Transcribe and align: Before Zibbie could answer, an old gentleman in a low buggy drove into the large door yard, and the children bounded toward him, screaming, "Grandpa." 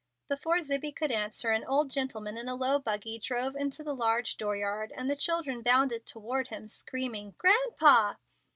Before 0.29 0.57
Zibbie 0.63 0.93
could 0.95 1.11
answer, 1.11 1.51
an 1.51 1.63
old 1.63 1.91
gentleman 1.91 2.35
in 2.35 2.49
a 2.49 2.55
low 2.55 2.79
buggy 2.79 3.19
drove 3.19 3.55
into 3.55 3.83
the 3.83 3.93
large 3.93 4.35
door 4.35 4.55
yard, 4.55 4.91
and 4.97 5.07
the 5.07 5.15
children 5.15 5.61
bounded 5.61 6.07
toward 6.07 6.47
him, 6.47 6.67
screaming, 6.67 7.35
"Grandpa." 7.37 8.15